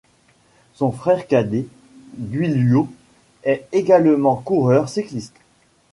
Son 0.73 0.91
frère 0.91 1.27
cadet 1.27 1.67
Duilio 2.17 2.89
est 3.43 3.67
également 3.71 4.35
coureur 4.35 4.89
cycliste. 4.89 5.35